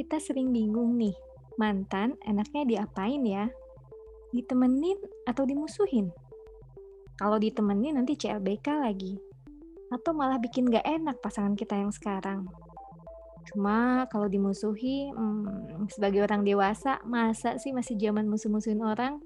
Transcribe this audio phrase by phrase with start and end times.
[0.00, 1.12] kita sering bingung nih,
[1.60, 3.52] mantan enaknya diapain ya?
[4.32, 4.96] Ditemenin
[5.28, 6.08] atau dimusuhin?
[7.20, 9.20] Kalau ditemenin nanti CLBK lagi.
[9.92, 12.48] Atau malah bikin gak enak pasangan kita yang sekarang.
[13.52, 19.20] Cuma kalau dimusuhi, hmm, sebagai orang dewasa, masa sih masih zaman musuh-musuhin orang?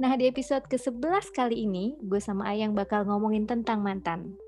[0.00, 4.40] Nah, di episode ke-11 kali ini, gue sama Ayang bakal ngomongin tentang mantan.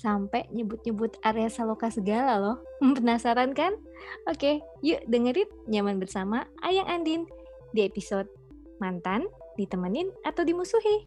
[0.00, 2.56] Sampai nyebut-nyebut area Saloka segala loh.
[2.96, 3.76] Penasaran kan?
[4.24, 7.28] Oke, yuk dengerin nyaman bersama Ayang Andin
[7.74, 8.28] di episode
[8.78, 11.06] Mantan, ditemenin atau dimusuhi.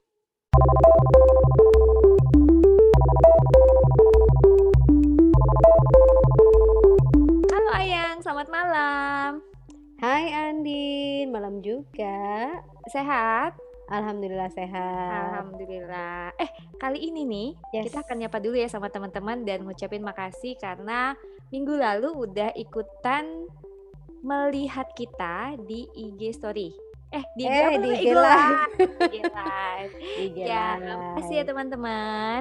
[7.49, 9.31] Halo Ayang, selamat malam.
[9.97, 12.53] Hai Andin, malam juga.
[12.93, 13.57] Sehat?
[13.87, 15.31] Alhamdulillah sehat.
[15.31, 16.35] Alhamdulillah.
[16.37, 17.89] Eh, kali ini nih Yes.
[17.89, 21.15] kita akan nyapa dulu ya sama teman-teman dan ngucapin makasih karena
[21.49, 23.47] minggu lalu udah ikutan
[24.19, 26.73] melihat kita di IG story.
[27.07, 27.87] Eh, di Eh, apa di?
[27.87, 28.59] IG IG Live.
[28.99, 29.93] IG Live.
[30.19, 30.85] IG Ya, Live.
[31.15, 32.39] makasih ya teman-teman.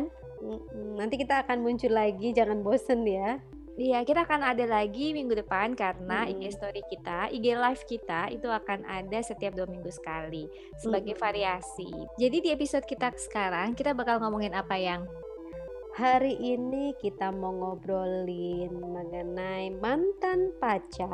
[0.99, 3.39] Nanti kita akan muncul lagi, jangan bosen ya.
[3.77, 6.41] Iya, kita akan ada lagi minggu depan karena Mm-mm.
[6.41, 10.49] IG story kita, IG live kita itu akan ada setiap dua minggu sekali
[10.81, 11.21] sebagai Mm-mm.
[11.21, 11.93] variasi.
[12.17, 15.05] Jadi di episode kita sekarang kita bakal ngomongin apa yang
[15.97, 21.09] Hari ini kita mau ngobrolin mengenai mantan pacar.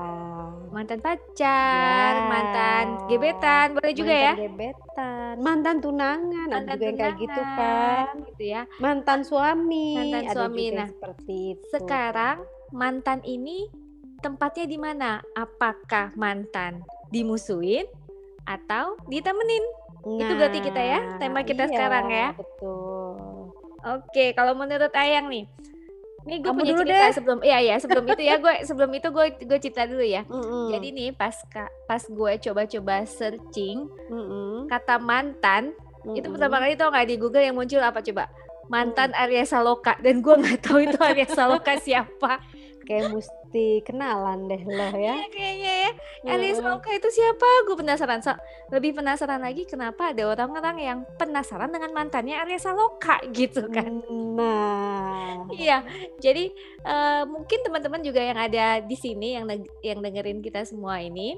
[0.75, 2.27] mantan pacar, Ya.
[2.27, 4.35] mantan gebetan, boleh juga ya?
[4.35, 8.27] Mantan gebetan, mantan tunangan, ada Mantan juga yang kayak gitu tunangan, kan.
[8.27, 8.63] gitu ya.
[8.83, 11.67] Mantan suami, Mantan ada suami, juga nah, seperti itu.
[11.71, 12.37] Sekarang
[12.75, 13.71] mantan ini
[14.19, 15.23] tempatnya di mana?
[15.39, 16.83] Apakah mantan
[17.15, 17.87] dimusuhin
[18.51, 19.63] atau ditemenin?
[20.03, 22.29] itu berarti kita ya, tema kita iya, sekarang ya.
[22.35, 22.82] Betul.
[23.83, 25.45] Oke, kalau menurut Ayang nih,
[26.23, 27.15] ini gue punya dulu cerita deh.
[27.19, 30.23] sebelum, iya ya sebelum itu ya gue sebelum itu gue gue cerita dulu ya.
[30.31, 30.71] Mm-mm.
[30.71, 31.35] Jadi nih pas
[31.91, 34.71] pas gue coba-coba searching Mm-mm.
[34.71, 35.75] kata mantan,
[36.15, 36.33] itu Mm-mm.
[36.39, 38.31] pertama kali tau nggak di Google yang muncul apa coba?
[38.71, 42.39] Mantan Arya Saloka dan gue nggak tahu itu Arya Saloka siapa.
[42.85, 45.15] Kayak mesti kenalan deh lo ya.
[45.19, 45.91] Iya kayaknya ya.
[46.23, 46.59] Arya Mm-mm.
[46.63, 47.48] Saloka itu siapa?
[47.67, 48.20] Gue penasaran.
[48.23, 48.33] So,
[48.75, 54.03] lebih penasaran lagi kenapa ada orang-orang yang penasaran dengan mantannya Arya Saloka gitu kan.
[54.11, 55.85] Nah, Iya,
[56.23, 56.48] jadi
[56.87, 59.45] eh, mungkin teman-teman juga yang ada di sini yang
[59.83, 61.37] yang dengerin kita semua ini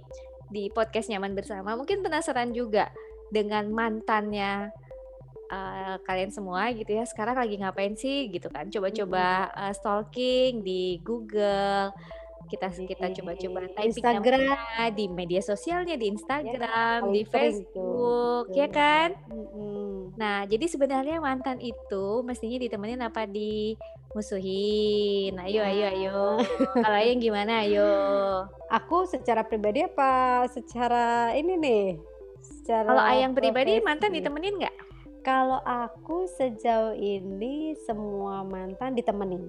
[0.52, 2.92] di podcast nyaman bersama mungkin penasaran juga
[3.32, 4.70] dengan mantannya
[5.50, 7.04] eh, kalian semua gitu ya.
[7.08, 8.70] Sekarang lagi ngapain sih gitu kan?
[8.70, 11.92] Coba-coba eh, stalking di Google.
[12.44, 14.52] Kita kita coba-coba typing Instagram.
[14.52, 18.76] namanya di media sosialnya di Instagram, paling di Facebook, ya betul.
[18.76, 19.16] kan?
[19.32, 20.12] Mm-mm.
[20.20, 25.40] Nah, jadi sebenarnya mantan itu mestinya ditemenin apa dimusuhin?
[25.40, 26.36] Ayo, ayo, ayo.
[26.76, 27.64] Kalau yang gimana?
[27.64, 27.88] Ayo.
[28.68, 31.96] Aku secara pribadi apa secara ini nih?
[32.44, 33.88] Secara Kalau Ayang pribadi profesi.
[33.88, 34.83] mantan ditemenin nggak?
[35.24, 39.48] Kalau aku sejauh ini semua mantan ditemenin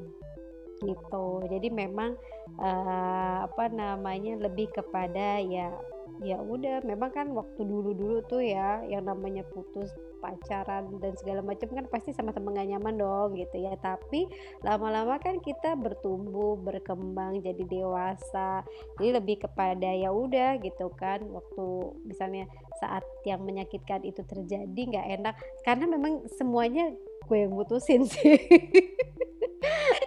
[0.79, 1.43] gitu.
[1.51, 2.15] Jadi memang
[2.63, 5.75] eh, apa namanya lebih kepada ya
[6.23, 9.91] ya udah memang kan waktu dulu-dulu tuh ya yang namanya putus
[10.25, 13.77] pacaran dan segala macam kan pasti sama-sama gak nyaman dong gitu ya.
[13.77, 14.25] Tapi
[14.66, 18.66] lama-lama kan kita bertumbuh berkembang jadi dewasa.
[18.97, 21.21] Jadi lebih kepada ya udah gitu kan.
[21.29, 21.66] Waktu
[22.09, 22.49] misalnya
[22.81, 25.35] saat yang menyakitkan itu terjadi nggak enak.
[25.61, 26.89] Karena memang semuanya
[27.25, 28.37] gue yang mutusin sih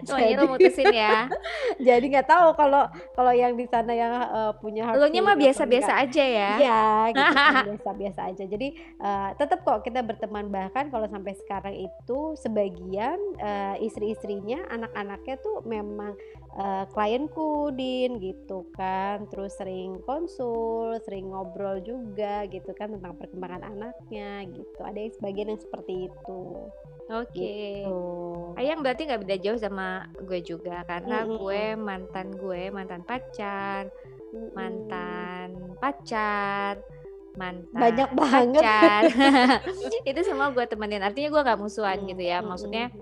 [0.09, 1.29] Semuanya lo mutusin ya.
[1.89, 5.93] jadi nggak tahu kalau kalau yang di sana yang eh, punya Lo nya mah biasa-biasa
[6.01, 6.51] aja ya.
[6.59, 8.45] Iya, gitu kan, biasa-biasa aja.
[8.49, 15.37] Jadi eh, tetap kok kita berteman bahkan kalau sampai sekarang itu sebagian eh, istri-istrinya, anak-anaknya
[15.45, 16.17] tuh memang
[16.57, 19.29] eh, klienku din gitu kan.
[19.29, 24.81] Terus sering konsul, sering ngobrol juga gitu kan tentang perkembangan anaknya gitu.
[24.81, 26.43] Ada yang sebagian yang seperti itu.
[27.09, 27.33] Oke.
[27.33, 28.01] Gitu.
[28.61, 31.41] Ayang berarti nggak beda jauh sama gue juga karena Mm-mm.
[31.41, 33.89] gue mantan gue mantan pacar,
[34.37, 34.53] Mm-mm.
[34.53, 35.49] mantan
[35.81, 36.85] pacar,
[37.33, 38.61] mantan Banyak banget.
[38.61, 39.03] pacar.
[40.11, 41.01] itu semua gue temenin.
[41.01, 42.45] Artinya gue nggak musuhan gitu ya.
[42.45, 42.93] Maksudnya.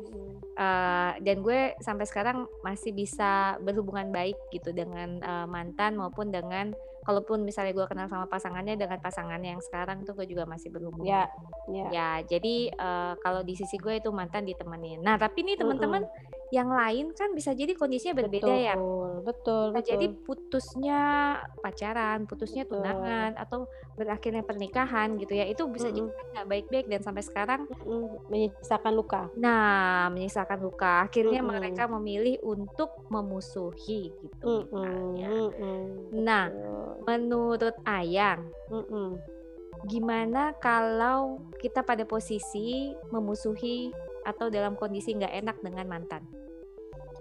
[0.57, 6.73] Eh, dan gue sampai sekarang masih bisa berhubungan baik gitu dengan eh, mantan maupun dengan
[7.07, 11.07] kalaupun misalnya gue kenal sama pasangannya dengan pasangannya yang sekarang tuh gue juga masih berhubungan.
[11.07, 11.25] ya,
[11.71, 11.87] ya.
[11.95, 14.99] Ya, jadi eh, kalau di sisi gue itu mantan ditemenin.
[15.07, 16.03] Nah, tapi nih teman-teman
[16.51, 18.75] yang lain kan bisa jadi kondisinya berbeda ya.
[18.79, 20.23] Betul, betul, jadi betul.
[20.23, 21.01] putusnya
[21.59, 22.83] pacaran, putusnya Betul.
[22.83, 23.67] tunangan, atau
[23.99, 26.15] berakhirnya pernikahan gitu ya, itu bisa jadi Mhm.
[26.15, 29.23] kan nggak baik-baik dan sampai sekarang Mhm, menyisakan luka.
[29.35, 31.03] nah, menyisakan luka.
[31.07, 31.49] Akhirnya Mhm.
[31.51, 35.29] mereka memilih untuk memusuhi gitu misalnya.
[35.31, 35.79] Mhm mhm,
[36.23, 36.96] Nah, betul.
[37.05, 39.21] Menurut Ayang, Mhm.
[39.87, 43.93] gimana kalau kita pada posisi memusuhi
[44.25, 46.25] atau dalam kondisi nggak enak dengan mantan?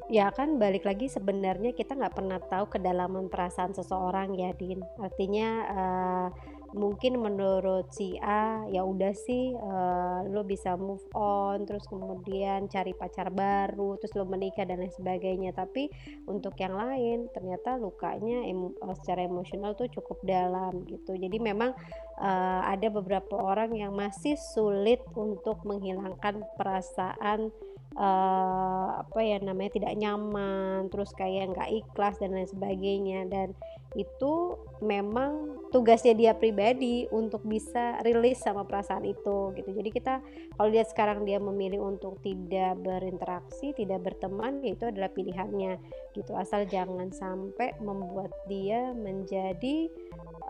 [0.06, 4.78] Ya kan balik lagi sebenarnya kita nggak pernah tahu kedalaman perasaan seseorang ya, Din.
[5.02, 6.28] Artinya, eee,
[6.76, 12.92] mungkin menurut si A, ya udah sih, eee, lu bisa move on, terus kemudian cari
[12.92, 15.56] pacar baru, terus lu menikah dan lain sebagainya.
[15.56, 15.88] Tapi
[16.28, 21.16] untuk yang lain ternyata lukanya emo eee, secara emosional tuh cukup dalam gitu.
[21.16, 21.72] Jadi memang,
[22.20, 27.50] eee, ada beberapa orang yang masih sulit untuk menghilangkan perasaan,
[27.96, 33.20] eee, apa ya namanya, tidak nyaman, terus kayak nggak ikhlas dan lain sebagainya.
[33.32, 33.56] Dan
[33.96, 39.72] itu memang tugasnya dia pribadi untuk bisa rilis sama perasaan itu gitu.
[39.72, 40.20] Jadi kita
[40.60, 45.80] kalau lihat sekarang dia memilih untuk tidak berinteraksi, tidak berteman, ya itu adalah pilihannya
[46.12, 46.36] gitu.
[46.36, 49.88] Asal jangan sampai membuat dia menjadi,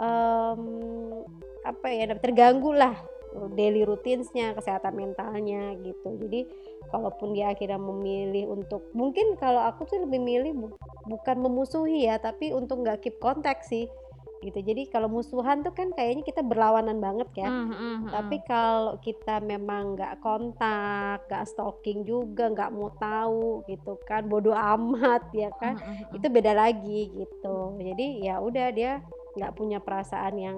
[0.01, 1.21] mmm,
[1.65, 2.97] apa ya, terganggu lah
[3.53, 6.15] daily routines-nya, kesehatan mentalnya gitu.
[6.17, 6.47] Jadi
[6.93, 10.67] kalaupun dia akhirnya memilih untuk mungkin kalau aku sih lebih milih bu
[11.05, 13.85] bukan memusuhi ya, tapi untuk nggak keep kontak sih
[14.41, 14.59] gitu.
[14.61, 17.49] Jadi kalau musuhan tuh kan kayaknya kita berlawanan banget ya.
[17.49, 23.97] Mmm, mhm Tapi kalau kita memang nggak kontak, nggak stalking juga, nggak mau tahu gitu
[24.05, 27.57] kan, bodo amat ya kan, Mhm mhm itu beda lagi gitu.
[27.81, 29.01] Jadi ya udah dia
[29.35, 30.57] nggak punya perasaan yang,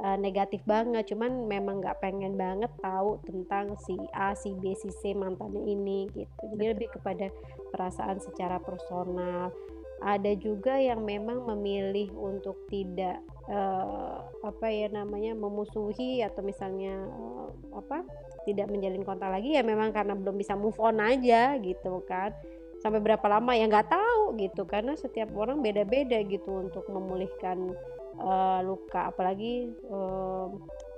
[0.00, 4.88] eee, negatif banget, cuman memang nggak pengen banget tahu tentang si A, si B, si
[5.02, 6.42] C mantannya ini gitu.
[6.56, 7.28] Jadi lebih kepada
[7.74, 9.52] perasaan secara personal.
[10.02, 17.46] Ada juga yang memang memilih untuk tidak, eee, apa ya namanya, memusuhi atau misalnya, eee,
[17.76, 18.02] apa,
[18.42, 22.34] tidak menjalin kontak lagi ya memang karena belum bisa move on aja gitu kan.
[22.82, 27.70] Sampai berapa lama ya nggak tahu gitu, karena setiap orang beda-beda gitu untuk memulihkan,
[28.16, 29.10] eee, luka.
[29.12, 30.46] Apalagi, eee,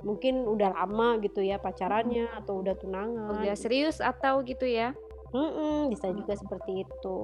[0.04, 3.62] mungkin udah lama gitu ya pacarannya atau udah tunangan Udah gitu.
[3.62, 4.92] serius atau gitu ya?
[5.34, 7.18] Mhm, bisa juga seperti itu.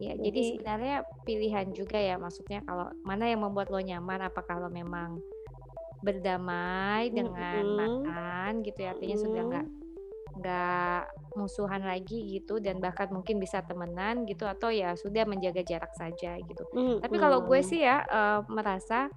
[0.00, 4.56] Ya, jadi Jadi sebenarnya pilihan juga ya, maksudnya kalau mana yang membuat lo nyaman, apakah
[4.58, 5.20] lo memang
[6.00, 9.66] berdamai dengan Mhm, mantan gitu ya, artinya sudah nggak.
[10.36, 11.00] Nggak
[11.38, 16.38] musuhan lagi gitu dan bahkan mungkin bisa temenan gitu atau ya sudah menjaga jarak saja
[16.38, 16.64] gitu.
[17.02, 19.10] Tapi kalau gue sih ya, eee, merasa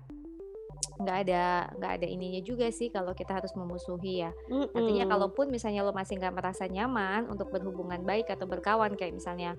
[1.02, 1.44] nggak ada
[1.78, 4.32] nggak ada ininya juga sih kalau kita harus memusuhi ya.
[4.74, 5.12] Artinya Mhm.
[5.12, 9.58] kalaupun misalnya lo masih nggak merasa nyaman untuk berhubungan baik atau berkawan kayak misalnya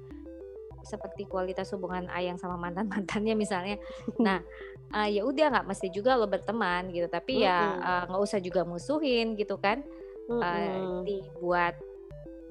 [0.85, 3.77] seperti kualitas hubungan Ayang sama mantan-mantannya misalnya.
[4.21, 4.45] Nah,
[4.95, 8.63] eee, ya udah nggak mesti juga lo berteman gitu, tapi ya, eee, nggak usah juga
[8.69, 9.81] musuhin gitu kan.
[10.29, 11.05] Eee, Mhm.
[11.07, 11.75] dibuat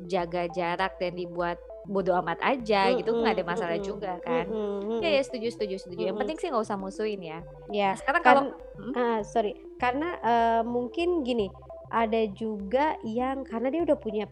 [0.09, 4.47] jaga jarak dan dibuat bodo amat aja gitu nggak ada masalah mhm juga kan.
[4.47, 6.21] mhm Ya ya, setuju setuju setuju, yang Mhm.
[6.21, 7.39] penting sih nggak usah musuhin ya.
[7.83, 8.93] Nah Ya, sekarang kalau kan mhm?
[8.95, 11.49] heeh, sorry, karena, eee, mungkin gini,
[11.91, 14.25] ada juga yang karena dia udah punya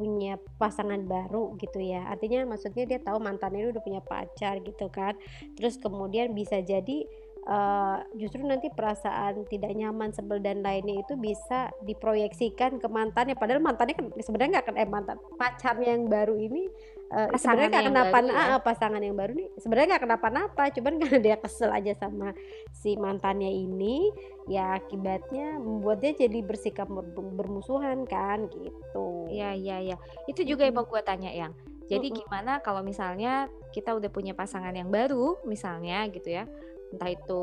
[0.00, 5.12] punya pasangan baru gitu ya, artinya maksudnya dia tahu mantannya udah punya pacar gitu kan,
[5.60, 7.04] terus kemudian bisa jadi,
[7.46, 13.62] eee, justru nanti perasaan tidak nyaman, sebel dan lainnya itu bisa diproyeksikan ke mantannya, padahal
[13.64, 16.68] mantannya kan sebenarnya nggak ken eh, mantan, pacarnya yang baru ini,
[17.12, 18.56] eee, sebenarnya nggak yang kenapa baru na ya?
[18.60, 22.28] pasangan yang baru nih sebenarnya nggak kenapa-napa, cuman karena dia kesel aja sama
[22.74, 24.12] si mantannya ini,
[24.48, 29.30] ya akibatnya membuat dia jadi bersikap ber bermusuhan kan, gitu.
[29.32, 29.96] Iya iya iya.
[30.28, 31.54] Itu juga yang mau gua tanya, Yang.
[31.90, 36.46] Jadi gimana kalau misalnya kita udah punya pasangan yang baru misalnya gitu ya,
[36.90, 37.42] entah itu,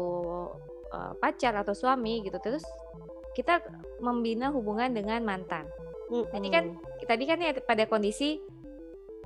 [0.91, 2.63] eee, pacar atau suami gitu, terus
[3.35, 3.61] kita
[4.01, 5.67] membina hubungan dengan mantan.
[6.07, 6.71] Tadi kan
[7.03, 8.39] tadi kan ya pada kondisi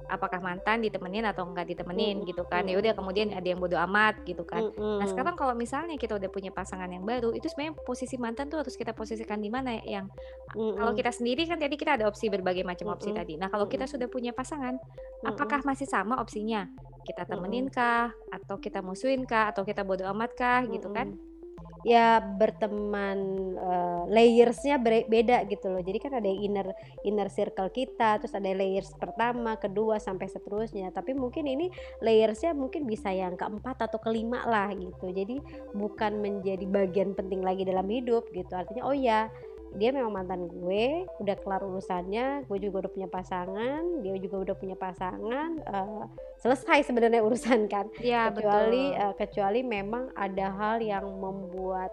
[0.10, 3.78] apakah mantan ditemenin atau enggak ditemenin Mhm gitu kan, ya udah kemudian ada yang bodo
[3.78, 4.66] amat gitu kan.
[4.74, 5.10] Nah Mhm.
[5.10, 8.74] sekarang kalau misalnya kita udah punya pasangan yang baru, itu sebenarnya posisi mantan tuh harus
[8.78, 10.06] kita posisikan di mana ya, Yang?
[10.52, 10.98] Kalau Mhm.
[10.98, 13.34] kita sendiri kan tadi kita ada opsi berbagai macam opsi Mhm tadi.
[13.38, 14.78] Nah kalau kita sudah punya pasangan,
[15.26, 16.68] apakah masih sama opsinya?
[17.06, 18.14] Kita temenin kah?
[18.30, 19.50] Atau kita musuhin kah?
[19.50, 20.62] Atau kita bodo amat kah?
[20.70, 21.18] Gitu kan?
[21.82, 23.18] Ya berteman,
[23.58, 24.78] eee, layers-nya
[25.10, 25.82] beda gitu loh.
[25.82, 30.94] Jadi kan ada inner inner circle kita, terus ada layers pertama, kedua, sampai seterusnya.
[30.94, 31.74] Tapi mungkin ini
[32.06, 35.10] layers-nya mungkin bisa yang keempat atau kelima lah gitu.
[35.10, 35.42] Jadi
[35.74, 38.54] bukan menjadi bagian penting lagi dalam hidup gitu.
[38.54, 39.34] Artinya, oh ya
[39.76, 44.56] dia memang mantan gue, udah kelar urusannya, gue juga udah punya pasangan, dia juga udah
[44.60, 46.04] punya pasangan, uh,
[46.44, 47.88] selesai sebenarnya urusan kan.
[48.04, 49.04] Iya Kecuali betul.
[49.04, 51.92] uh, kecuali memang ada hal yang membuat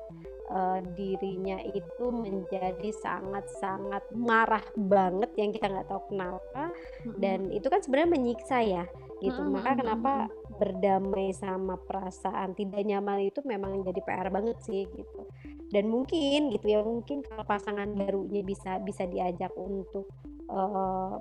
[0.50, 6.72] uh, dirinya itu menjadi sangat-sangat marah banget yang kita nggak tahu kenapa
[7.20, 8.84] dan itu kan sebenarnya menyiksa ya
[9.22, 9.38] gitu.
[9.38, 10.12] Mhm Maka kenapa.
[10.58, 15.20] Berdamai sama perasaan tidak nyaman itu memang jadi PR banget sih gitu.
[15.68, 20.10] Dan mungkin gitu ya, mungkin kalau pasangan barunya bisa bisa diajak untuk
[20.50, 21.16] eh,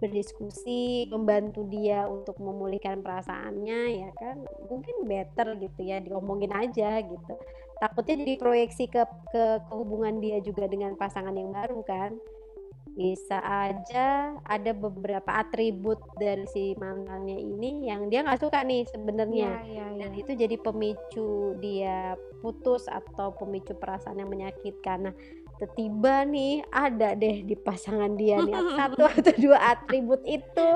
[0.00, 4.40] berdiskusi, membantu dia untuk memulihkan perasaannya ya kan,
[4.72, 7.34] mungkin better gitu ya diomongin aja gitu.
[7.76, 12.16] Takutnya jadi proyeksi ke ke, ke hubungan dia juga dengan pasangan yang baru kan.
[12.94, 19.50] Bisa aja ada beberapa atribut dari si mantannya ini yang dia nggak suka nih sebenarnya
[19.64, 20.20] iya dan iya.
[20.20, 25.12] itu jadi pemicu dia putus atau pemicu perasaan yang menyakitkan.
[25.12, 25.14] Nah,
[25.76, 30.68] tiba nih ada deh di pasangan dia nih satu atau dua atribut itu,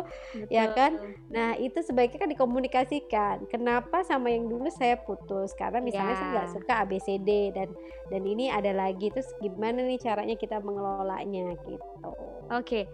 [0.53, 1.01] ya kan?
[1.01, 1.33] Betul.
[1.33, 3.37] Nah, itu sebaiknya kan dikomunikasikan.
[3.49, 5.57] Kenapa sama yang dulu saya putus?
[5.57, 6.55] Karena misalnya saya nggak Iya.
[6.61, 7.69] suka ABCD dan
[8.13, 9.09] dan ini ada lagi.
[9.09, 12.04] Terus gimana nih caranya kita mengelolanya gitu.
[12.53, 12.87] Oke.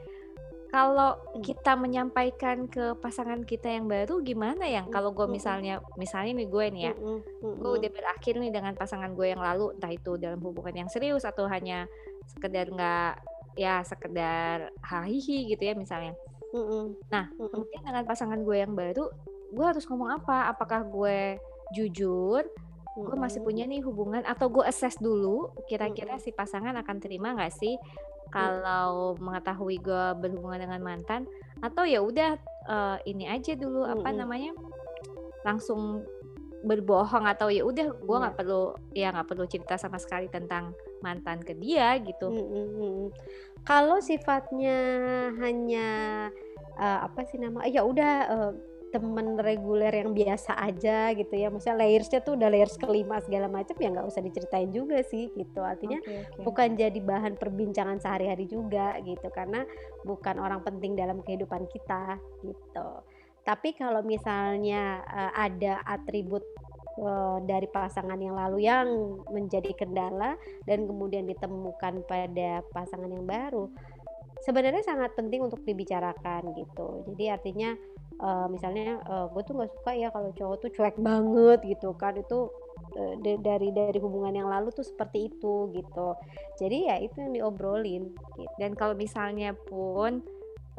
[0.71, 1.43] Kalau Hmm.
[1.43, 6.67] kita menyampaikan ke pasangan kita yang baru gimana Hmm, kalau gue misalnya misalnya nih gue
[6.71, 6.95] nih ya,
[7.59, 11.26] gue udah berakhir nih dengan pasangan gue yang lalu, entah itu dalam hubungan yang serius
[11.26, 11.90] atau hanya
[12.31, 13.12] sekedar nggak
[13.59, 16.14] ya sekedar hahihi gitu ya misalnya.
[17.11, 19.11] Nah, kemudian dengan pasangan gue yang baru,
[19.50, 20.55] gue harus ngomong apa?
[20.55, 21.35] Apakah gue
[21.75, 22.47] jujur,
[22.95, 27.55] gue masih punya nih hubungan atau gue assess dulu kira-kira si pasangan akan terima nggak
[27.55, 27.75] sih
[28.31, 31.27] kalau mengetahui gue berhubungan dengan mantan
[31.61, 32.39] atau ya udah
[32.71, 34.17] eh, ini aja dulu apa mhm.
[34.17, 34.53] namanya
[35.45, 36.05] langsung
[36.61, 38.23] berbohong atau ya udah gue Iya.
[38.23, 42.29] nggak perlu ya nggak perlu cerita sama sekali tentang mantan ke dia gitu.
[42.29, 43.05] Mhm mhm.
[43.65, 44.77] Kalau sifatnya
[45.37, 45.89] hanya,
[46.81, 48.51] eee, apa sih nama ya udah, eee,
[48.90, 53.75] temen reguler yang biasa aja gitu ya, maksudnya layers-nya tuh udah layers kelima segala macam
[53.78, 55.62] ya nggak usah diceritain juga sih gitu.
[55.62, 56.42] Artinya Oke oke.
[56.42, 59.62] bukan jadi bahan perbincangan sehari-hari juga gitu, karena
[60.02, 62.88] bukan orang penting dalam kehidupan kita gitu.
[63.47, 66.44] Tapi kalau misalnya, eee, ada atribut,
[67.00, 68.87] eee, dari pasangan yang lalu yang
[69.32, 70.37] menjadi kendala
[70.68, 73.70] dan kemudian ditemukan pada pasangan yang baru,
[74.44, 77.04] sebenarnya sangat penting untuk dibicarakan gitu.
[77.12, 77.73] Jadi artinya,
[78.23, 82.15] eee, misalnya, eee, "Gue tuh nggak suka ya kalau cowok tuh cuek banget," gitu kan,
[82.21, 82.53] itu,
[82.97, 86.09] da dari dari hubungan yang lalu tuh seperti itu gitu.
[86.61, 88.05] Jadi ya itu yang diobrolin
[88.37, 88.50] gitu.
[88.59, 90.23] Dan kalau misalnya pun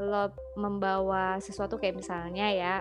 [0.02, 2.74] lo membawa sesuatu kayak misalnya ya,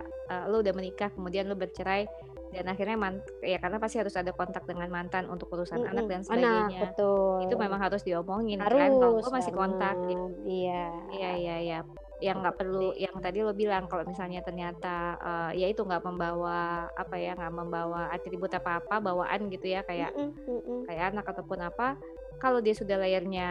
[0.51, 2.07] lo udah menikah kemudian lo bercerai
[2.55, 6.11] dan akhirnya man ya karena pasti harus ada kontak dengan mantan untuk urusan anak Mhm,
[6.11, 6.95] dan anak, sebagainya.
[7.43, 7.85] Itu memang betul.
[7.85, 10.23] harus diomongin kan, kalau Harus gue masih kontak gitu.
[10.47, 10.91] iya.
[11.13, 11.79] Iya iya iya.
[12.21, 16.89] Yang nggak perlu yang tadi lo bilang kalau misalnya ternyata, eee, ya itu nggak membawa
[16.93, 20.81] apa ya, nggak membawa atribut apa-apa, bawaan gitu ya kayak mhm mhm.
[20.89, 21.97] kayak anak ataupun apa,
[22.41, 23.45] kalau dia sudah layernya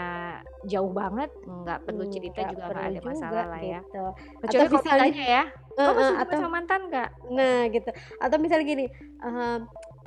[0.66, 3.82] jauh banget, nggak perlu Mmm, cerita nggak juga nggak ada juga masalah lah ya.
[3.84, 4.04] gitu.
[4.44, 5.44] Kecuali misalnya ya,
[5.84, 7.90] "Kamu heeh, masih hubungan atau sama mantan nggak?" nah gitu,
[8.24, 8.86] atau misalnya gini,
[9.24, 9.58] eee,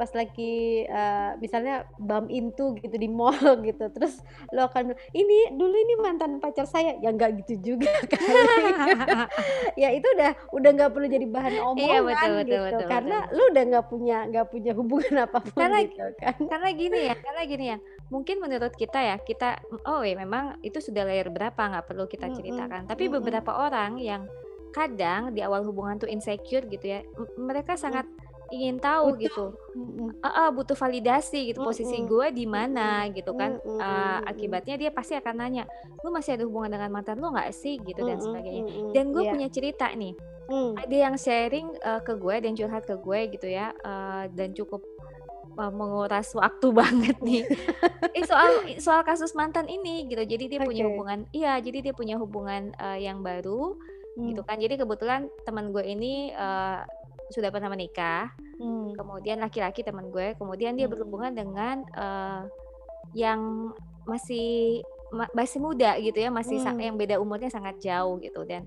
[0.02, 3.30] pas lagi, eee, misalnya bump into gitu di mall
[3.62, 4.18] gitu, terus
[4.50, 8.74] lo akan "Ini dulu ini mantan pacar saya," ya nggak gitu juga kali.
[9.82, 13.16] Ya itu udah udah nggak perlu jadi bahan Iya, betul omongan betul gitu, betul karena
[13.22, 13.36] betul.
[13.38, 16.36] lu udah nggak punya nggak punya hubungan apa pun Karena gitu kan.
[16.50, 17.78] karena gini ya karena gini ya,
[18.10, 22.26] mungkin menurut kita ya, kita, oh ya memang itu sudah layer berapa, nggak perlu kita
[22.34, 22.90] ceritakan.
[22.90, 23.12] Tapi mhm.
[23.22, 24.26] beberapa orang yang
[24.72, 27.00] kadang di awal hubungan tuh insecure gitu ya,
[27.36, 28.08] mereka sangat
[28.52, 29.44] ingin tahu Butuh, gitu
[29.74, 30.08] mhm.
[30.24, 33.58] heeh, butuh validasi gitu, posisi gue di mana gitu kan.
[33.64, 34.22] mhm.
[34.30, 35.64] akibatnya dia pasti akan nanya,
[36.04, 38.62] "Lu masih ada hubungan dengan mantan lu nggak sih?" Gitu dan sebagainya.
[38.94, 39.30] Dan gue iya.
[39.30, 40.14] punya cerita nih,
[40.48, 40.82] Mmm.
[40.82, 44.82] ada yang sharing, eee, ke gue dan curhat ke gue gitu ya, eee, dan cukup,
[45.56, 47.44] menguras waktu banget nih.
[48.12, 50.22] Ini soal soal kasus mantan ini gitu.
[50.24, 50.88] Jadi dia punya Oke.
[50.88, 53.76] hubungan iya, jadi dia punya hubungan, eee, yang baru
[54.24, 54.46] gitu Mmm.
[54.46, 54.58] kan.
[54.60, 56.78] Jadi kebetulan teman gue ini, eee,
[57.34, 58.96] sudah pernah menikah, Mmm.
[58.98, 60.92] kemudian laki-laki teman gue, kemudian dia Mhm.
[60.92, 62.42] berhubungan dengan, eee,
[63.16, 63.72] yang
[64.08, 66.80] masih ma masih muda gitu ya, masih Mmm.
[66.80, 68.64] yang beda umurnya sangat jauh gitu dan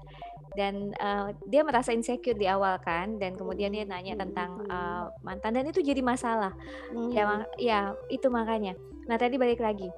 [0.57, 5.11] dan, eee, dia merasa insecure di awal kan dan kemudian dia nanya mhm tentang, mhm.
[5.25, 6.53] mantan dan itu jadi masalah.
[7.13, 7.49] Ya ma Mmm.
[7.59, 8.75] ya itu makanya.
[9.09, 9.89] Nah tadi balik lagi,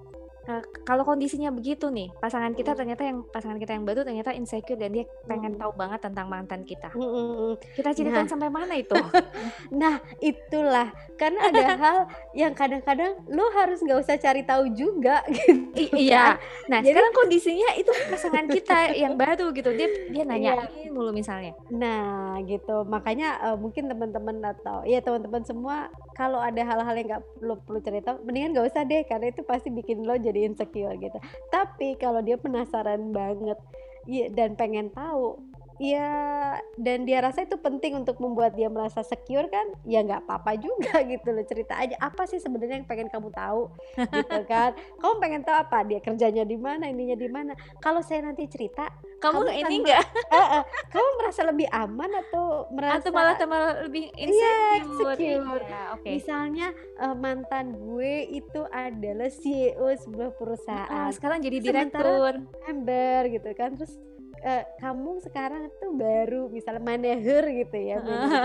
[0.47, 4.75] uh, kalau kondisinya begitu nih, pasangan kita ternyata yang pasangan kita yang baru ternyata insecure
[4.75, 6.89] dan dia pengen tahu banget tentang mantan kita.
[7.73, 8.29] Kita ceritain Nah.
[8.29, 8.95] sampai mana itu?
[9.69, 11.97] Nah, itulah karena ada hal
[12.33, 16.33] yang kadang-kadang lu harus nggak usah cari tahu juga gitu I- iya.
[16.33, 16.35] kan.
[16.67, 19.69] Nah, Jadi- sekarang kondisinya itu pasangan kita yang baru gitu.
[19.71, 20.89] Dia dia nanya Iya.
[20.89, 21.53] mulu misalnya.
[21.69, 22.83] Nah, gitu.
[22.83, 27.79] Makanya eh, mungkin teman-teman atau ya teman-teman semua kalau ada hal-hal yang nggak perlu perlu
[27.85, 31.21] cerita, mendingan nggak usah deh karena itu pasti bikin lo jadi insecure gitu.
[31.53, 33.61] Tapi kalau dia penasaran banget
[34.09, 35.37] ya, dan pengen tahu,
[35.79, 36.09] ya
[36.75, 40.99] dan dia rasa itu penting untuk membuat dia merasa secure kan, ya nggak apa-apa juga
[41.07, 44.71] gitu loh cerita aja apa sih sebenarnya yang pengen kamu tahu gitu kan.
[44.97, 47.53] Kamu pengen tahu apa dia kerjanya di mana, ininya di mana.
[47.77, 52.45] Kalau saya nanti cerita, Kamu Kamu ini enggak eh, eh, kamu merasa lebih aman atau
[52.69, 54.27] merasa atau malah tambah lebih Iya,
[54.77, 55.17] insecure.
[55.17, 55.63] insecure.
[55.63, 56.05] Iya, oke.
[56.07, 62.33] misalnya eh, mantan gue itu adalah CEO sebuah Ah, perusahaan sekarang jadi direktur.
[62.63, 63.97] member gitu kan terus
[64.41, 67.97] eh, kamu sekarang tuh baru misalnya manajer gitu ya.
[68.01, 68.35] Itu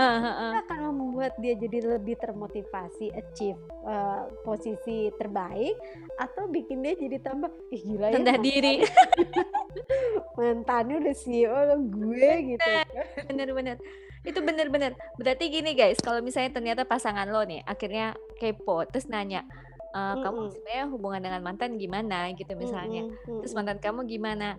[0.63, 5.75] akan membuat dia jadi lebih termotivasi achieve eh, posisi terbaik
[6.17, 8.75] atau bikin dia jadi tambah ih gila ya Rendah diri.
[10.33, 12.69] mantannya udah CEO lo gue gitu.
[13.29, 13.77] Bener-bener.
[14.23, 14.95] Itu bener-bener.
[15.19, 19.43] Berarti gini guys, kalau misalnya ternyata pasangan lo nih akhirnya kepo terus nanya,
[19.91, 20.53] "E, kamu Mm-mm.
[20.55, 23.03] sebenarnya hubungan dengan mantan gimana gitu misalnya.
[23.03, 23.57] Mm-mm, Terus mm-mm.
[23.67, 24.55] mantan kamu gimana?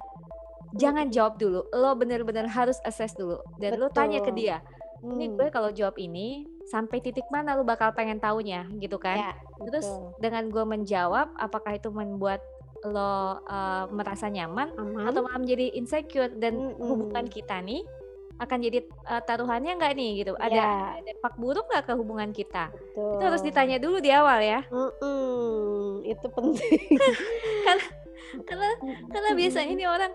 [0.75, 1.66] Jangan jawab dulu.
[1.71, 4.38] Lo bener-bener harus assess dulu dan lo tanya ke Betul.
[4.40, 4.59] dia.
[5.00, 5.37] Ini Hmm.
[5.37, 9.21] gue kalau jawab ini sampai titik mana lo bakal pengen taunya gitu kan?
[9.21, 10.16] Ya, Terus betul.
[10.19, 12.40] dengan gue menjawab, apakah itu membuat
[12.83, 13.00] lo
[13.40, 16.81] uh, merasa nyaman aman atau malah menjadi insecure dan Mm-mm.
[16.81, 17.81] hubungan kita nih
[18.35, 20.33] akan jadi uh, taruhannya nggak nih gitu?
[20.35, 20.69] Ada Ya.
[20.93, 22.69] ada dampak buruk nggak ke hubungan kita?
[22.69, 23.12] betul.
[23.14, 24.61] Itu harus ditanya dulu di awal ya.
[24.69, 26.81] Mm-mm, itu penting
[28.49, 28.69] Karena
[29.09, 30.11] karena biasanya ini orang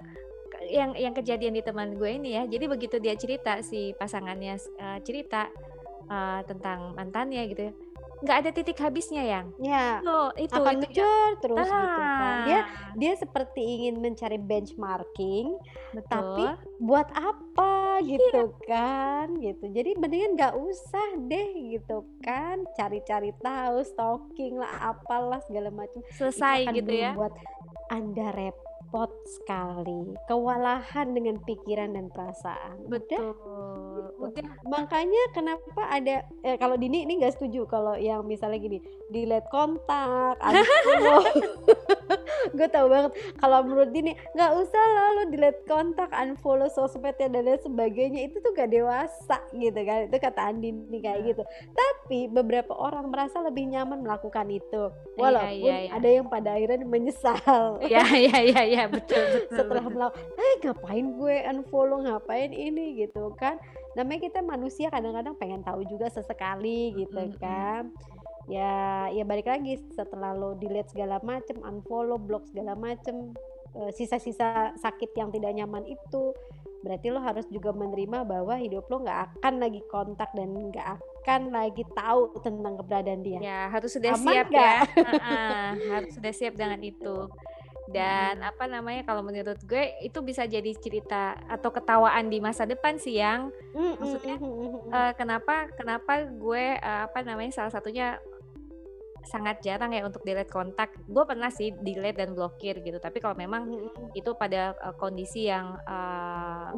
[0.70, 2.44] yang yang kejadian di teman gue ini ya.
[2.46, 5.50] Jadi begitu dia cerita si pasangannya uh, cerita
[6.08, 7.74] uh, tentang mantannya gitu ya,
[8.20, 9.48] nggak ada titik habisnya yang.
[9.64, 12.38] ya Lo itu akan itu ngejar terus gitu kan.
[12.46, 12.66] Dia Ah,
[13.00, 15.56] dia seperti ingin mencari benchmarking
[15.96, 16.10] betul.
[16.10, 16.46] tapi
[16.84, 19.72] buat apa gitu kan gitu.
[19.72, 21.50] Jadi mendingan nggak usah deh
[21.80, 22.64] gitu kan.
[22.76, 26.04] Cari-cari tahu stalking lah apalah segala macam.
[26.04, 27.12] Itu selesai akan gitu ya.
[27.16, 27.34] membuat
[27.90, 28.69] anda repot
[29.29, 33.22] sekali kewalahan dengan pikiran dan perasaan Betul.
[33.22, 33.34] Udah
[34.68, 40.36] makanya kenapa ada eh, kalau Dini ini nggak setuju kalau yang misalnya gini delete kontak
[42.58, 47.46] gue tahu banget kalau menurut Dini nggak usah lah lo delete kontak unfollow sosmednya dan
[47.46, 48.20] lain sebagainya.
[48.30, 51.43] Itu tuh gak dewasa gitu kan itu kata Andin nih kayak gitu.
[51.76, 55.91] Tapi beberapa orang merasa lebih nyaman melakukan itu walaupun iya, iya.
[55.96, 57.80] ada yang pada akhirnya menyesal.
[57.86, 59.56] Ya ya ya ya betul betul.
[59.56, 62.91] setelah melakukan eh ngapain gue unfollow ngapain ini?
[63.00, 63.62] gitu kan
[63.93, 67.39] namanya kita manusia kadang-kadang pengen tahu juga sesekali gitu Mm-mm.
[67.41, 67.89] kan
[68.45, 73.34] ya ya balik lagi setelah lo delete segala macem unfollow blok segala macem
[73.73, 76.34] eh, sisa-sisa sakit yang tidak nyaman itu
[76.80, 81.41] berarti lo harus juga menerima bahwa hidup lo nggak akan lagi kontak dan nggak akan
[81.52, 84.63] lagi tahu tentang keberadaan dia Ya harus sudah Aman siap nggak?
[84.63, 84.80] ya.
[85.04, 85.41] Ha-ha,
[85.99, 87.15] harus sudah siap dengan itu.
[87.89, 93.02] Dan apa namanya kalau menurut gue itu bisa jadi cerita atau ketawaan di masa depan
[93.02, 94.91] sih yang Mm, maksudnya, mm, mm, mm, mm.
[94.93, 98.17] eh, kenapa kenapa gue eh, apa namanya salah satunya
[99.25, 100.89] sangat jarang ya untuk delete kontak.
[101.06, 102.97] Gue pernah sih delete dan blokir gitu.
[102.97, 103.67] Tapi kalau memang
[104.13, 105.78] itu pada eh, kondisi yang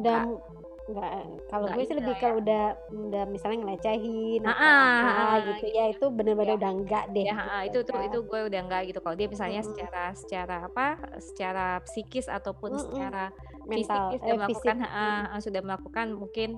[0.26, 1.10] nggak- nggak
[1.46, 5.34] kalau gue sih lebih lah kalau udah udah misalnya ngelecehin Ah, atau ah, apa ah,
[5.38, 5.84] gitu gitu ya ya.
[5.94, 6.58] itu bener-bener Ya.
[6.58, 8.06] udah enggak deh ya itu gitu tuh kan.
[8.10, 9.70] itu gue udah enggak gitu kalau dia misalnya Mm-mm.
[9.70, 10.86] secara secara apa
[11.22, 12.82] secara psikis ataupun Mm-mm.
[12.90, 13.24] secara
[13.62, 16.50] mental fisik dia sudah eh, melakukan fisik ha, sudah melakukan mungkin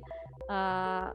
[0.48, 1.08] eh,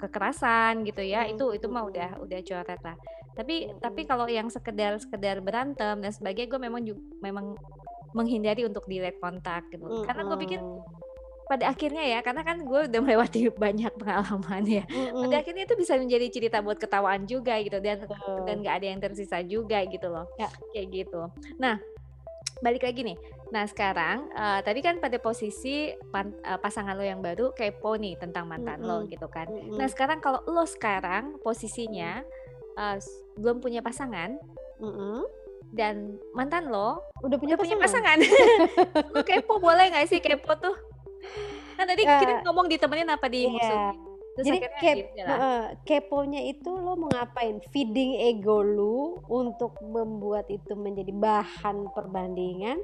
[0.00, 2.96] kekerasan gitu ya Mm, itu itu mah udah udah coret lah
[3.36, 7.52] tapi Mm, tapi kalau yang sekedar sekedar berantem dan sebagainya gue memang juga memang
[8.10, 10.60] menghindari untuk delete kontak gitu karena gue pikir.
[11.50, 15.26] Pada akhirnya ya karena kan gue udah melewati banyak pengalaman ya Mm-mm.
[15.26, 18.46] pada akhirnya itu bisa menjadi cerita buat ketawaan juga gitu dan Betul.
[18.46, 20.46] dan nggak ada yang tersisa juga gitu loh Ya.
[20.70, 21.26] kayak gitu
[21.58, 21.82] nah
[22.60, 23.18] balik lagi nih
[23.50, 28.14] nah sekarang eh, tadi kan pada posisi pan- eh, pasangan lo yang baru kepo nih
[28.16, 29.10] tentang mantan lo Mm-mm.
[29.10, 29.74] gitu kan Mm-mm.
[29.74, 32.22] nah sekarang kalau lo sekarang posisinya
[32.94, 34.38] s- belum punya pasangan
[34.78, 35.26] Mm-mm.
[35.70, 40.54] dan mantan lo udah punya udah punya pasangan pasangan lo kepo boleh nggak sih kepo
[40.56, 40.76] tuh
[41.76, 46.70] kan tadi kita Eh, ngomong ditemenin apa iya dimusuhin Terus Jadi kep heeh, keponya itu
[46.70, 47.58] lo mau ngapain?
[47.74, 52.78] Feeding ego lu untuk membuat itu menjadi bahan perbandingan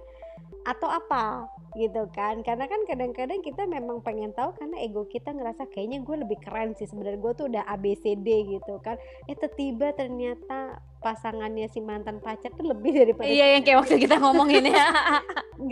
[0.66, 1.46] atau apa
[1.78, 2.42] gitu kan?
[2.42, 6.74] Karena kan kadang-kadang kita memang pengen tahu karena ego kita ngerasa kayaknya gue lebih keren
[6.74, 8.26] sih sebenarnya gue tuh udah ABCD
[8.58, 8.98] gitu kan.
[9.30, 14.18] Eh tiba ternyata pasangannya si mantan pacar tuh lebih daripada Iya yang kayak waktu kita
[14.18, 14.90] ngomongin ya.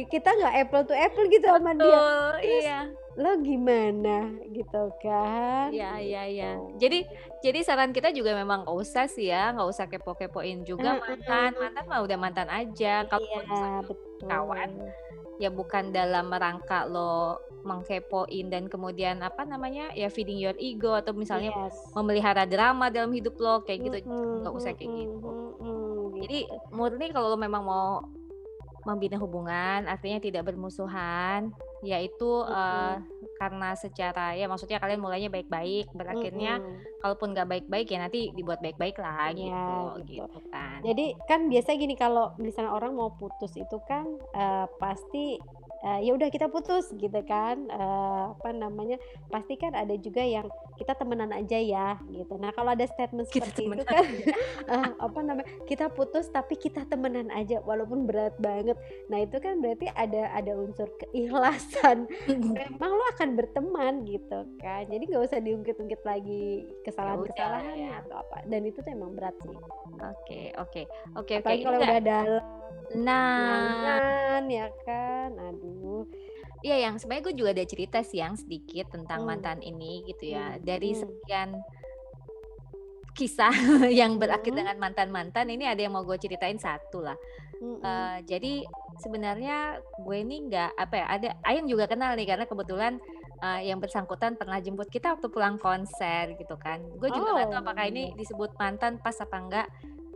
[0.07, 1.91] kita nggak apple to apple gitu sama dia.
[2.39, 2.81] Terus iya.
[3.19, 5.75] lo gimana gitu kan?
[5.75, 6.51] Iya, iya, iya.
[6.55, 6.79] Gitu.
[6.79, 6.99] Jadi
[7.43, 11.51] jadi saran kita juga memang nggak usah sih ya, nggak usah kepo-kepoin juga mantan.
[11.59, 13.03] Mantan mah udah mantan aja.
[13.11, 13.83] Kalaupun Iya,
[14.23, 14.71] kawan,
[15.37, 21.17] ya bukan dalam rangka lo mengkepoin dan kemudian apa namanya ya feeding your ego atau
[21.17, 21.75] misalnya Yes.
[21.97, 25.17] memelihara drama dalam hidup lo kayak gitu nggak usah kayak gitu.
[25.25, 26.55] mm-mm, mm-mm, Jadi gitu.
[26.71, 28.05] murni kalau lo memang mau
[28.85, 31.49] membina hubungan, artinya tidak bermusuhan,
[31.81, 37.03] yaitu eh, Mm-mm, karena secara ya maksudnya kalian mulainya baik-baik, berakhirnya mm-mm.
[37.03, 40.25] kalaupun nggak baik-baik ya nanti dibuat baik-baik lah Ya, gitu, gitu.
[40.27, 40.79] gitu kan.
[40.85, 45.39] Jadi kan biasa gini kalau misalnya orang mau putus itu kan eh, pasti
[45.85, 48.97] eh, ya udah kita putus gitu kan Eh, apa namanya
[49.29, 50.47] pasti kan ada juga yang
[50.79, 52.39] kita temenan aja ya gitu.
[52.39, 54.05] Nah kalau ada statement Kita seperti itu temenan kan
[54.75, 58.79] eh, apa namanya kita putus tapi kita temenan aja walaupun berat banget.
[59.11, 62.07] Nah itu kan berarti ada ada unsur keikhlasan.
[62.31, 64.87] Memang lo akan berteman gitu kan.
[64.87, 68.01] Jadi nggak usah diungkit-ungkit lagi kesalahan-kesalahannya ya.
[68.03, 68.43] atau apa.
[68.47, 69.55] Dan itu tuh emang berat sih.
[70.01, 70.83] Oke, oke,
[71.15, 71.53] oke, oke.
[71.63, 72.43] Kalau udah dalam
[72.95, 75.35] Nah, ya kan.
[75.35, 76.05] Aduh.
[76.65, 79.37] iya yang sebenarnya gue juga ada cerita sih yang sedikit tentang Hmm.
[79.37, 80.57] mantan ini gitu ya.
[80.57, 81.01] Hmm, Dari hmm.
[81.01, 81.49] sekian
[83.15, 83.53] kisah
[84.01, 84.61] yang berakhir Hmm.
[84.65, 87.15] dengan mantan-mantan ini ada yang mau gue ceritain satu lah.
[87.63, 87.79] Mm-mm.
[87.81, 88.67] Eh, jadi
[88.99, 92.99] sebenarnya gue ini nggak apa ya ada Ayang juga kenal nih karena kebetulan
[93.37, 96.79] eh, yang bersangkutan pernah jemput kita waktu pulang konser gitu kan.
[96.97, 97.65] Gue juga nggak tahu Oh.
[97.65, 99.69] apakah ini disebut mantan pas apa enggak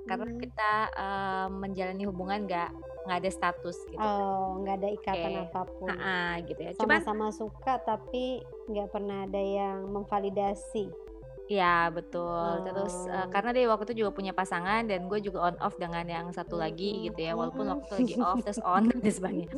[0.04, 0.40] karena Hmm.
[0.40, 2.70] kita eh, menjalani hubungan nggak
[3.04, 3.96] nggak ada status gitu.
[3.96, 4.20] kan.
[4.20, 5.42] Oh, nggak ada ikatan Oke.
[5.46, 5.88] apa pun.
[5.96, 6.72] Ah, gitu ya.
[6.76, 11.07] Cuman Sama-sama suka tapi nggak pernah ada yang memvalidasi.
[11.48, 12.60] Ya betul.
[12.62, 13.26] Terus eh, Oh.
[13.32, 16.60] karena dia waktu itu juga punya pasangan dan gue juga on off dengan yang satu
[16.60, 17.32] lagi gitu ya.
[17.32, 19.48] Walaupun waktu itu lagi off terus on dan sebagainya.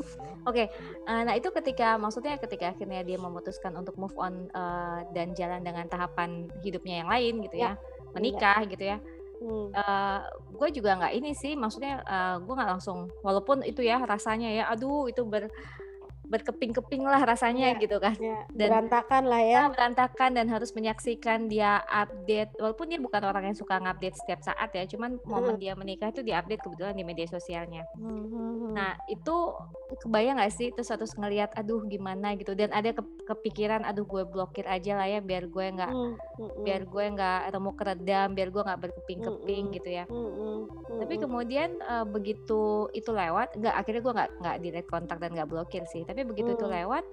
[0.46, 0.70] Oke,
[1.04, 5.60] eh, nah itu ketika maksudnya ketika akhirnya dia memutuskan untuk move on eh, dan jalan
[5.60, 8.98] dengan tahapan hidupnya yang lain gitu Ya, ya, menikah gitu ya.
[9.40, 9.72] Hmm.
[9.72, 10.20] eh
[10.52, 14.64] gue juga nggak ini sih, maksudnya eh, gue nggak langsung, walaupun itu ya rasanya ya,
[14.68, 15.48] aduh itu ber
[16.30, 18.14] berkeping-keping lah rasanya Ya, gitu kan.
[18.16, 19.58] ya, Dan berantakan lah ya.
[19.60, 24.40] ya berantakan dan harus menyaksikan dia update, walaupun dia bukan orang yang suka ngupdate setiap
[24.40, 27.82] saat ya, cuman momen dia menikah itu diupdate kebetulan di media sosialnya.
[27.98, 28.70] Hmm.
[28.70, 29.34] Nah itu
[29.98, 30.70] kebayang gak sih?
[30.70, 32.32] Terus terus ngelihat aduh gimana?
[32.32, 32.54] gitu.
[32.54, 36.62] Dan ada ke- kepikiran aduh gue blokir aja lah ya biar gue nggak Hmm, hmm,
[36.62, 39.76] biar gue nggak remuk keredam biar gue nggak berkeping-keping Mm-mm.
[39.76, 40.04] gitu ya.
[40.06, 40.60] Hmm, hmm,
[41.00, 42.62] tapi hmm, kemudian eh, begitu
[42.92, 46.04] itu lewat nggak akhirnya gue nggak nggak direct kontak dan nggak blokir sih.
[46.04, 46.74] Tapi begitu itu Hmm.
[46.74, 47.04] lewat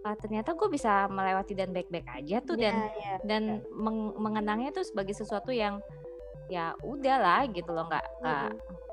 [0.00, 3.56] eh, ternyata gue bisa melewati dan baik-baik aja tuh Ya, dan ya, dan ya.
[3.70, 5.84] meng- mengenangnya tuh sebagai sesuatu yang
[6.48, 8.48] ya udahlah gitu loh nggak nggak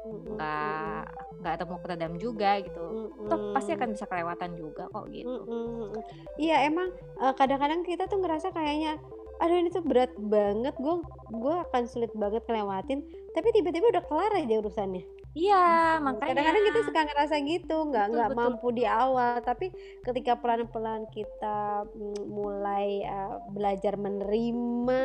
[0.07, 1.03] Hmm, hmm, nggak
[1.41, 3.77] nggak temu keredam juga gitu hmm, toh pasti hmm.
[3.81, 6.01] akan bisa kelewatan juga kok gitu Mm, mm, mm.
[6.37, 8.95] Iya emang eh, kadang-kadang kita tuh ngerasa kayaknya
[9.37, 10.95] aduh ini tuh berat banget gue
[11.29, 13.03] gue akan sulit banget ngelewatin
[13.37, 15.05] tapi tiba-tiba udah kelar aja urusannya?
[15.37, 16.33] Iya makanya.
[16.33, 18.41] Kadang-kadang kita suka ngerasa gitu nggak betul nggak betul.
[18.41, 19.33] mampu di awal.
[19.45, 19.69] Tapi
[20.01, 25.03] ketika pelan-pelan kita mm, mulai eh, belajar menerima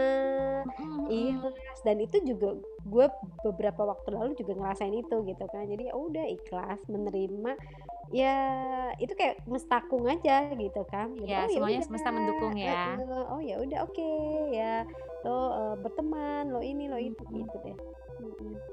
[0.64, 1.12] mm-mm.
[1.12, 2.57] ikhlas dan itu juga
[2.88, 3.07] gue
[3.45, 5.68] beberapa waktu lalu juga ngerasain itu gitu kan.
[5.68, 7.53] Jadi ya udah ikhlas menerima
[8.12, 8.37] ya
[9.01, 13.01] itu kayak mestakung aja gitu kan Jadi, ya oh ya semuanya udah semesta mendukung ya
[13.33, 14.11] oh ya udah oke
[14.53, 14.85] ya
[15.25, 17.40] lo eh, berteman lo ini lo itu Mm-mm.
[17.46, 17.77] gitu deh.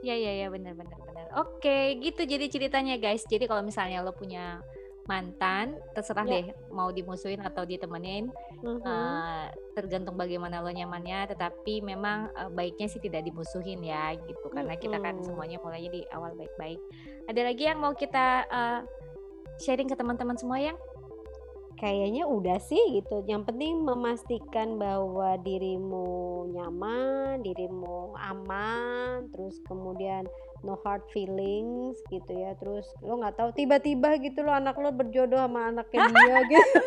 [0.05, 1.25] Iya iya iya benar benar benar.
[1.41, 3.25] Oke, gitu jadi ceritanya guys.
[3.25, 4.61] Jadi kalau misalnya lo punya
[5.09, 6.33] mantan, terserah Ya.
[6.37, 8.29] deh mau dimusuhin atau ditemenin,
[8.61, 8.81] Mhm.
[8.85, 11.33] eh, tergantung bagaimana lo nyamannya.
[11.33, 16.01] Tetapi memang eh, baiknya sih tidak dimusuhin ya gitu, karena kita kan semuanya mulainya di
[16.13, 16.77] awal baik-baik.
[17.25, 18.79] Ada lagi yang mau kita eh,
[19.59, 20.77] sharing ke teman-teman semua yang?
[21.79, 23.23] Kayaknya udah sih gitu.
[23.23, 30.27] Yang penting memastikan bahwa dirimu nyaman, dirimu aman, terus kemudian
[30.59, 32.51] no hard feelings gitu ya.
[32.59, 36.79] Terus lo nggak tahu tiba-tiba gitu lo anak lo berjodoh sama anaknya dia gitu.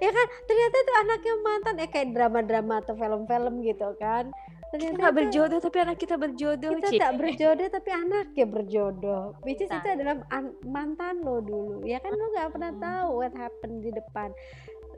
[0.00, 4.32] ya kan ternyata itu anaknya mantan ya kayak drama-drama atau film-film gitu kan.
[4.66, 6.70] Ternyata nggak itu berjodoh tapi anak kita berjodoh.
[6.74, 6.98] kita Cie.
[6.98, 9.94] tak berjodoh tapi anaknya berjodoh which is itu Nah.
[9.94, 12.80] adalah an- mantan lo dulu ya kan lo nggak pernah Mm.
[12.82, 14.28] tahu what happen di depan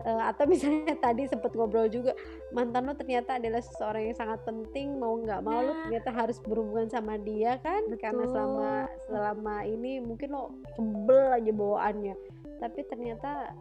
[0.02, 2.16] uh, atau misalnya tadi sempat ngobrol juga
[2.50, 5.66] mantan lo ternyata adalah seseorang yang sangat penting mau nggak mau nah.
[5.66, 8.00] lo ternyata harus berhubungan sama dia kan Betul.
[8.00, 8.70] karena selama
[9.04, 12.14] selama ini mungkin lo sebel aja bawaannya
[12.58, 13.52] tapi ternyata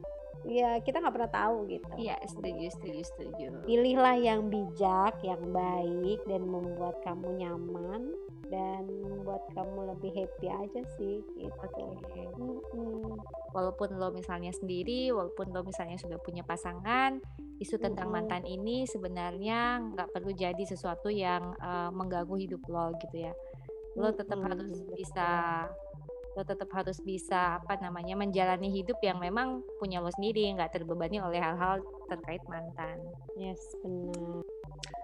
[0.46, 1.90] ya kita nggak pernah tahu gitu.
[1.98, 3.46] Iya setuju setuju setuju.
[3.66, 8.14] Pilihlah yang bijak, yang baik dan membuat kamu nyaman
[8.48, 11.66] dan membuat kamu lebih happy aja sih gitu.
[11.68, 12.28] Okay.
[12.40, 13.20] Mm-hmm.
[13.52, 17.20] Walaupun lo misalnya sendiri, walaupun lo misalnya sudah punya pasangan,
[17.60, 18.28] isu tentang mm-hmm.
[18.32, 23.34] mantan ini sebenarnya nggak perlu jadi sesuatu yang uh, mengganggu hidup lo gitu ya.
[24.00, 24.48] Lo tetap mm-hmm.
[24.48, 25.30] harus bisa
[26.38, 31.18] lo tetap harus bisa apa namanya menjalani hidup yang memang punya lo sendiri nggak terbebani
[31.18, 31.82] oleh hal-hal
[32.14, 33.02] terkait mantan
[33.42, 34.46] yes benar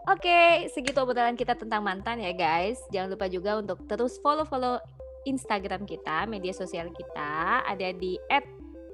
[0.04, 2.76] Oke, segitu obrolan kita tentang mantan ya guys.
[2.91, 4.78] Jangan lupa juga untuk terus follow-follow
[5.24, 8.19] Instagram kita, media sosial kita ada di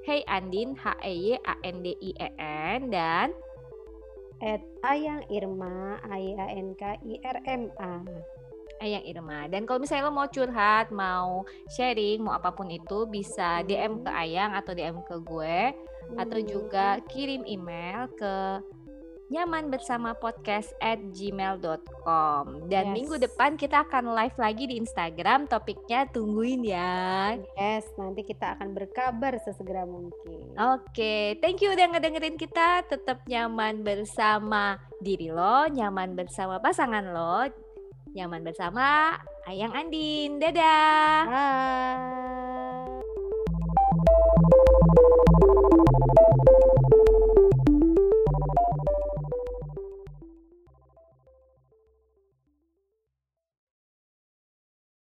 [0.06, 3.34] @heyandin h e y a n d i e n dan
[4.86, 7.92] @ayang irma a a n k i r m a.
[8.80, 9.46] Ayang Irma.
[9.46, 11.44] Dan kalau misalnya lo mau curhat, mau
[11.76, 15.76] sharing, mau apa pun itu bisa DM ke Ayang atau DM ke gue.
[16.18, 18.58] Atau juga kirim email ke
[19.30, 22.94] nyaman bersama podcast at gmail.com dan yes.
[22.98, 25.46] minggu depan kita akan live lagi di Instagram.
[25.46, 27.38] Topiknya tungguin ya.
[27.54, 30.50] Yes nanti kita akan berkabar sesegera mungkin.
[30.58, 31.24] Oke okay.
[31.38, 32.82] thank you udah ngedengerin kita.
[32.90, 37.69] Tetap nyaman bersama diri lo nyaman bersama pasangan lo
[38.10, 39.14] Nyaman bersama
[39.46, 40.42] Ayang Andin.
[40.42, 41.26] Dadah.
[41.30, 42.59] Bye.